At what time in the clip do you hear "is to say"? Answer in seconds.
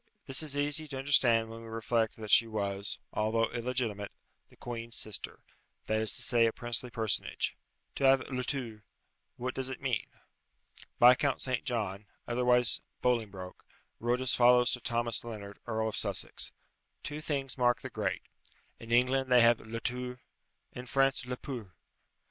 6.01-6.47